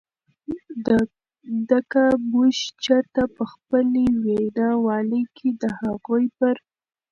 د 1.69 1.71
که 1.91 2.03
مونږ 2.31 2.55
چرته 2.83 3.23
په 3.35 3.43
خپلې 3.53 4.05
وینا 4.23 4.69
والۍ 4.85 5.23
کې 5.37 5.49
د 5.61 5.63
هغوئ 5.79 6.25
پر 6.37 6.55